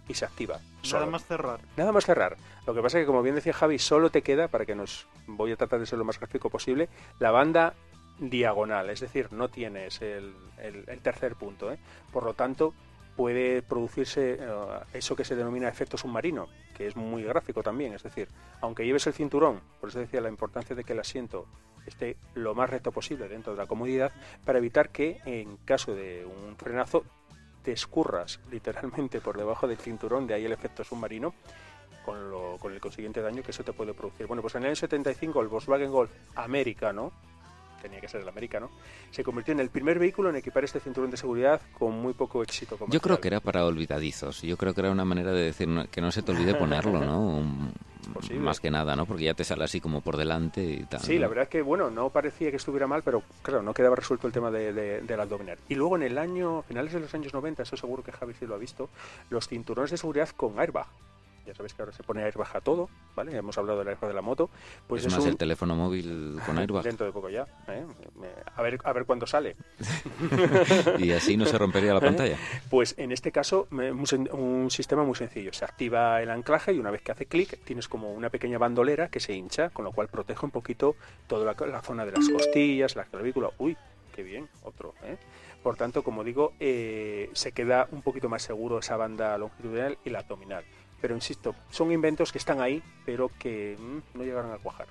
[0.09, 0.61] y se activa.
[0.93, 1.61] Nada más cerrar.
[1.77, 2.37] Nada más cerrar.
[2.65, 5.09] Lo que pasa es que, como bien decía Javi, solo te queda, para que nos
[5.27, 7.75] voy a tratar de ser lo más gráfico posible, la banda
[8.21, 11.73] diagonal, es decir, no tienes el, el- el tercer punto.
[11.73, 11.79] ¿eh?
[12.13, 12.73] Por lo tanto,
[13.17, 14.47] puede producirse eh,
[14.95, 17.95] eso que se denomina efecto submarino, que es muy gráfico también.
[17.95, 18.29] Es decir,
[18.61, 21.47] aunque lleves el cinturón, por eso decía la importancia de que el asiento
[21.87, 24.13] esté lo más recto posible dentro de la comodidad,
[24.45, 27.05] para evitar que en caso de un frenazo
[27.63, 31.33] te escurras literalmente por debajo del cinturón, de ahí el efecto submarino,
[32.05, 34.27] con, lo- con el consiguiente daño que eso te puede producir.
[34.27, 37.13] Bueno, pues en el año 75 el Volkswagen Golf americano,
[37.81, 38.71] tenía que ser el americano,
[39.11, 42.43] se convirtió en el primer vehículo en equipar este cinturón de seguridad con muy poco
[42.43, 42.93] éxito comercial.
[42.93, 44.43] Yo creo que era para olvidadizos.
[44.43, 47.21] Yo creo que era una manera de decir que no se te olvide ponerlo, ¿no?
[47.21, 47.73] Un-
[48.15, 48.39] Posible.
[48.39, 49.05] Más que nada, ¿no?
[49.05, 51.01] Porque ya te sale así como por delante y tal.
[51.01, 51.23] Sí, ¿no?
[51.23, 54.29] la verdad es que, bueno, no parecía que estuviera mal, pero claro, no quedaba resuelto
[54.29, 55.59] el tema de, de- del abdominal.
[55.69, 58.47] Y luego en el año, finales de los años 90, eso seguro que Javi sí
[58.47, 58.91] lo ha visto,
[59.29, 60.87] los cinturones de seguridad con airbag.
[61.47, 63.37] Ya sabéis que ahora se pone airbag a todo, ¿vale?
[63.37, 64.51] Hemos hablado del airbag de la moto,
[64.87, 66.83] pues es es más, un- el teléfono móvil con airbag.
[66.85, 67.85] dentro de poco ya, ¿eh?
[68.55, 69.57] A ver a ver cuándo sale.
[70.99, 72.37] y así no se rompería la pantalla.
[72.71, 75.53] Pues en este caso, un, sistema muy sencillo.
[75.53, 79.09] Se activa el anclaje y una vez que hace clic, tienes como una pequeña bandolera
[79.09, 82.29] que se hincha, con lo cual protege un poquito toda la, la zona de las
[82.29, 83.51] costillas, la clavícula.
[83.59, 83.77] Uy,
[84.15, 84.95] qué bien, otro.
[85.05, 85.17] ¿eh?
[85.63, 90.11] Por tanto, como digo, eh, se queda un poquito más seguro esa banda longitudinal y
[90.11, 90.65] la abdominal.
[91.07, 94.89] Pero insisto, son inventos que están ahí, pero que mm, no llegaron a cuajar.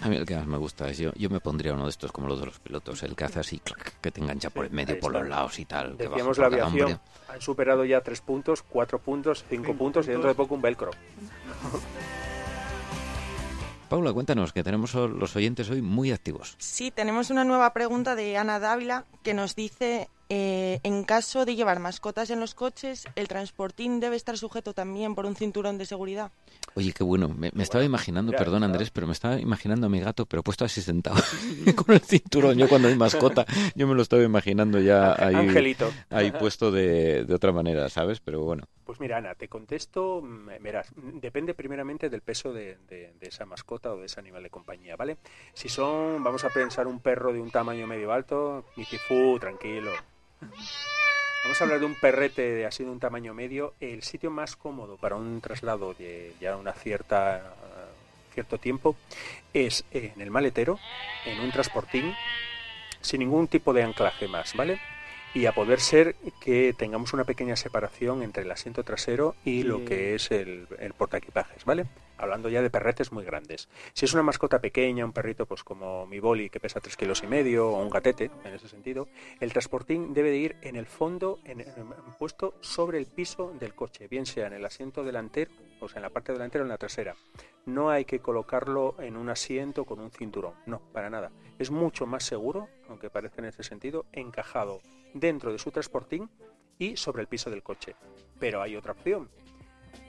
[0.00, 2.12] A mí el que más me gusta es yo, yo me pondría uno de estos
[2.12, 4.70] como los de los pilotos, el que hace así, clac, que te engancha por el
[4.70, 5.98] medio, por los lados y tal.
[5.98, 10.30] Decíamos la aviación, han superado ya tres puntos, cuatro puntos, cinco Cinco puntos y dentro
[10.30, 10.92] de poco un velcro.
[13.90, 16.56] Paula, cuéntanos, que tenemos los oyentes hoy muy activos.
[16.56, 21.54] Sí, tenemos una nueva pregunta de Ana Dávila que nos dice, eh, en caso de
[21.54, 25.86] llevar mascotas en los coches, ¿el transportín debe estar sujeto también por un cinturón de
[25.86, 26.32] seguridad?
[26.74, 27.28] Oye, qué bueno.
[27.28, 28.64] Me, me estaba imaginando, perdón.
[28.64, 31.22] Andrés, pero me estaba imaginando a mi gato, pero puesto así sentado
[31.76, 32.58] con el cinturón.
[32.58, 35.92] Yo cuando hay mascota, yo me lo estaba imaginando ya ahí, Angelito.
[36.10, 38.18] ahí puesto de, de otra manera, ¿sabes?
[38.18, 43.12] Pero bueno, Pues mira, Ana, te contesto, mm, verás, depende primeramente del peso de, de-
[43.20, 45.16] de esa mascota o de ese animal de compañía, ¿vale?
[45.52, 49.92] Si son, vamos a pensar un perro de un tamaño medio alto, Mitifú, tranquilo.
[51.44, 53.74] Vamos a hablar de un perrete de así de un tamaño medio.
[53.80, 57.54] El sitio más cómodo para un traslado de ya una cierta
[58.34, 58.96] cierto tiempo
[59.54, 60.78] es en el maletero,
[61.24, 62.14] en un transportín,
[63.00, 64.80] sin ningún tipo de anclaje más, ¿vale?
[65.32, 69.84] Y a poder ser que tengamos una pequeña separación entre el asiento trasero y lo
[69.84, 71.86] que es el, el portaequipajes, ¿vale?
[72.24, 73.68] Hablando ya de perretes muy grandes.
[73.92, 77.22] Si es una mascota pequeña, un perrito pues como mi boli que pesa tres kilos
[77.22, 79.08] y medio, o un gatete, en ese sentido,
[79.40, 83.74] el transportín debe de ir en el fondo, en, en- puesto sobre el piso del
[83.74, 86.70] coche, bien sea en el asiento delantero, o sea, en la parte delantera o en
[86.70, 87.14] la trasera.
[87.66, 91.30] No hay que colocarlo en un asiento con un cinturón, no, para nada.
[91.58, 94.80] Es mucho más seguro, aunque parezca en ese sentido, encajado
[95.12, 96.30] dentro de su transportín
[96.78, 97.94] y sobre el piso del coche.
[98.40, 99.28] Pero hay otra opción.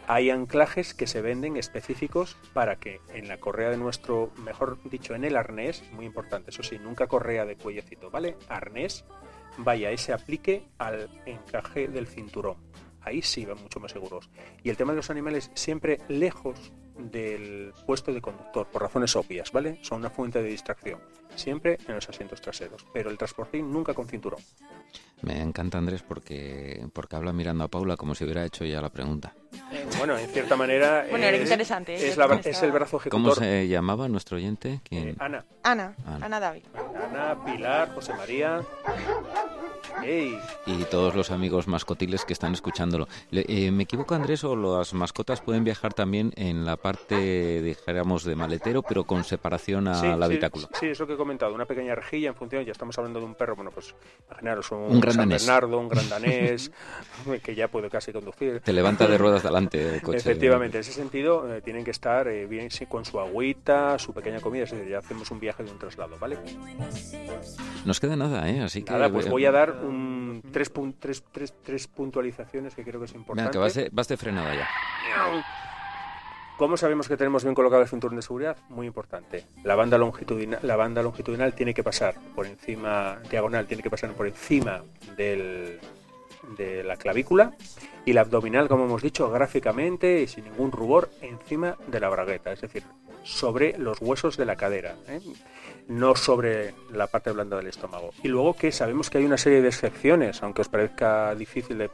[0.08, 5.16] Hay anclajes que se venden específicos para que en la correa de nuestro, mejor dicho,
[5.16, 8.38] en el arnés, muy importante, eso sí, nunca correa de cuellecito, ¿vale?
[8.48, 9.04] Arnés,
[9.58, 12.58] vaya ese aplique al encaje del cinturón.
[13.02, 14.30] Ahí sí van mucho más seguros.
[14.64, 19.52] Y el tema de los animales siempre lejos del puesto de conductor, por razones obvias,
[19.52, 19.80] ¿vale?
[19.82, 21.00] Son una fuente de distracción.
[21.36, 22.86] Siempre en los asientos traseros.
[22.94, 24.40] Pero el transportín nunca con cinturón.
[25.22, 28.90] me encanta Andrés porque, porque habla mirando a Paula como si hubiera hecho ya la
[28.90, 29.34] pregunta.
[29.98, 31.06] Bueno, en cierta manera.
[31.10, 32.08] Bueno, era es- interesante, ¿eh?
[32.10, 33.10] Es, la- es el brazo ejecutor.
[33.22, 34.80] ¿Cómo se llamaba nuestro oyente?
[34.88, 35.10] ¿Quién?
[35.10, 35.44] Eh, Ana.
[35.64, 36.26] Ana, Ana.
[36.26, 36.66] Ana Dávila.
[37.12, 38.62] Ana, Pilar, José María.
[40.66, 43.08] Y todos los amigos mascotiles que están escuchándolo.
[43.32, 48.24] Le- eh, ¿Me equivoco, Andrés, o las mascotas pueden viajar también en la parte, dijéramos,
[48.24, 50.70] de maletero, pero con separación al Sí, sí, habitáculo?
[50.80, 53.36] Sí, eso que he comentado, una pequeña rejilla en función, ya estamos hablando de un
[53.36, 53.96] perro, bueno, pues
[54.30, 55.46] imaginaros un, Un gran San danés.
[55.46, 56.72] Bernardo, un gran danés,
[57.44, 58.62] que ya puede casi conducir.
[58.62, 60.18] Te levanta de ruedas delante el coche.
[60.18, 64.14] Efectivamente, en ese sentido eh, tienen que estar eh, bien sí, con su agüita, su
[64.14, 66.38] pequeña comida, es decir, ya hacemos un viaje de un traslado, ¿vale?
[67.86, 68.62] Nos queda nada, ¿eh?
[68.62, 68.92] Así que...
[68.92, 73.14] Nada, pues voy a dar un, tres, tres, tres- tres puntualizaciones que creo que es
[73.16, 73.52] importante.
[73.52, 74.68] que vas de, vas de frenada ya.
[76.58, 78.56] ¿Cómo sabemos que tenemos bien colocado el cinturón de seguridad?
[78.70, 79.44] Muy importante.
[79.64, 84.12] La banda longitudinal, la banda longitudinal tiene que pasar por encima, diagonal, tiene que pasar
[84.14, 84.82] por encima
[85.18, 85.80] del,
[86.58, 87.54] de la clavícula
[88.06, 92.54] y la abdominal, como hemos dicho, gráficamente y sin ningún rubor, encima de la bragueta,
[92.54, 92.84] es decir,
[93.26, 95.20] sobre los huesos de la cadera, ¿eh?
[95.88, 98.12] no sobre la parte blanda del estómago.
[98.24, 101.90] Y luego que sabemos que hay una serie de excepciones, aunque os parezca difícil de,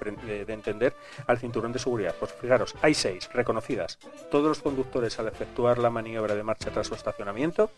[0.45, 0.93] de entender,
[1.27, 2.15] al cinturón de seguridad.
[2.19, 3.97] Pues fijaros, hay seis reconocidas.
[4.29, 7.71] Todos los conductores al efectuar la maniobra de marcha tras su estacionamiento,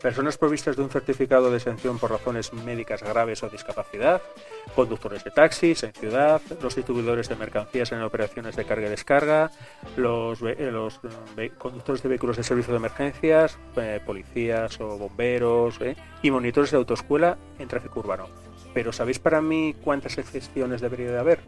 [0.00, 4.20] personas provistas de un certificado de exención por razones médicas graves o discapacidad,
[4.74, 9.50] conductores de taxis en ciudad, los distribuidores de mercancías en operaciones de carga y descarga,
[9.96, 11.00] los, eh, los
[11.36, 16.72] eh, conductores de vehículos de servicio de emergencias, eh, policías o bomberos eh, y monitores
[16.72, 18.26] de autoescuela en tráfico urbano.
[18.74, 21.40] Pero ¿sabéis para mí cuántas excepciones debería de haber?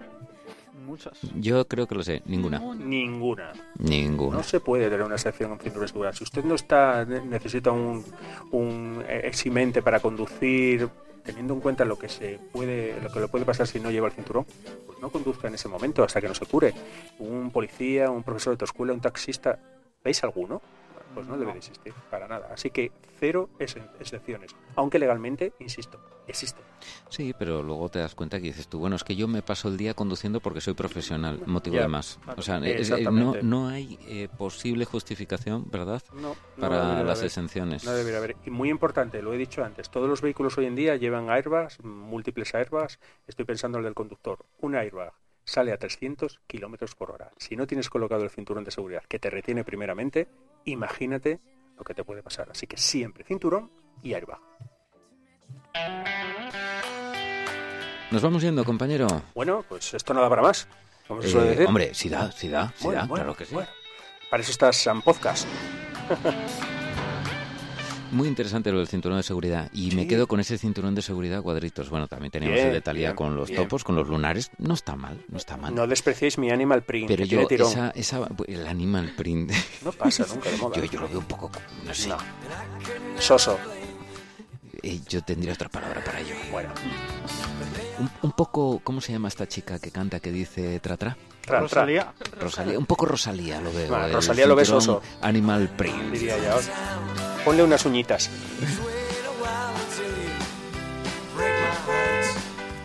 [0.84, 1.18] Muchas.
[1.34, 2.22] Yo creo que lo sé.
[2.26, 2.58] Ninguna.
[2.58, 3.52] Ninguna.
[3.78, 4.36] Ninguna.
[4.36, 6.14] No se puede tener una excepción en cinturón de seguridad.
[6.14, 8.04] Si usted no está necesita un,
[8.50, 10.88] un eh, eximente para conducir,
[11.24, 14.08] teniendo en cuenta lo que se puede, lo que le puede pasar si no lleva
[14.08, 14.44] el cinturón,
[14.86, 16.74] pues no conduzca en ese momento hasta que no se cure.
[17.18, 19.58] Un policía, un profesor de tu escuela, un taxista,
[20.04, 20.60] ¿veis alguno?
[21.14, 22.48] Pues no debe de existir, para nada.
[22.53, 24.55] Así que cero ex- excepciones.
[24.77, 26.61] Aunque legalmente, insisto, existe.
[27.09, 29.68] Sí, pero luego te das cuenta que dices tú, bueno, es que yo me paso
[29.68, 32.18] el día conduciendo porque soy profesional, motivo Ya, de más.
[32.37, 36.03] O sea, es- no, no hay eh, posible justificación, ¿verdad?
[36.12, 37.27] No, no Para las haber.
[37.27, 37.85] exenciones.
[37.85, 38.37] No debería haber.
[38.44, 41.83] Y muy importante, lo he dicho antes, todos los vehículos hoy en día llevan airbags,
[41.85, 42.98] múltiples airbags.
[43.27, 44.44] Estoy pensando en el del conductor.
[44.61, 45.12] Un airbag
[45.46, 47.31] sale a 300 kilómetros por hora.
[47.37, 50.27] Si no tienes colocado el cinturón de seguridad que te retiene primeramente,
[50.64, 51.40] imagínate
[51.77, 52.48] lo que te puede pasar.
[52.50, 53.70] Así que siempre cinturón
[54.03, 54.40] y airbag.
[58.11, 59.07] Nos vamos yendo, compañero.
[59.35, 60.68] Bueno, pues esto nada para más.
[61.09, 61.66] Eh, decir.
[61.66, 63.55] hombre, sí da, sí da, sí Bueno, da, bueno, claro que sí.
[63.55, 63.68] bueno.
[64.31, 65.46] Para eso estás Sam Podcast.
[68.14, 69.68] Muy interesante lo del cinturón de seguridad.
[69.72, 71.90] Y me quedo con ese cinturón de seguridad cuadritos.
[71.90, 73.62] Bueno, también teníamos Bien, el de Talía bien, con los bien.
[73.62, 74.50] topos, con los lunares.
[74.59, 75.74] No está mal, no está mal.
[75.74, 77.09] No despreciéis mi animal print.
[77.09, 77.70] Pero que tiene yo, tirón.
[77.72, 79.53] esa, esa, el animal print,
[79.85, 80.77] No pasa nunca de moda.
[80.77, 81.50] yo, yo lo veo un poco,
[81.85, 82.16] no sé, No.
[83.18, 83.59] Soso.
[84.84, 86.34] Eh, yo tendría otra palabra para ello.
[86.50, 86.70] Bueno,
[87.98, 91.16] Un, un poco, ¿cómo se llama esta chica que canta que dice tra tra?
[91.46, 94.04] Rosalía, Rosalía, un poco Rosalía lo veo.
[94.06, 95.02] El Rosalía lo ves oso.
[95.20, 96.12] Animal print.
[96.12, 96.56] diría ya.
[97.44, 98.30] Ponle unas uñitas.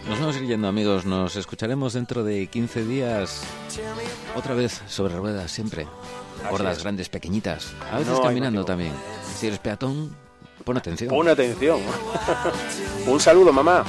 [0.08, 1.06] Nos vamos a ir yendo, amigos.
[1.06, 3.44] Nos escucharemos dentro de 15 días.
[4.36, 5.88] Otra vez sobre ruedas, siempre.
[6.50, 6.84] Gordas, es.
[6.84, 7.74] grandes, pequeñitas.
[7.92, 8.94] A veces No caminando también.
[9.38, 10.16] Si eres peatón,
[10.64, 11.10] pon atención.
[11.10, 11.80] Pon atención.
[13.08, 13.84] Un saludo, mamá.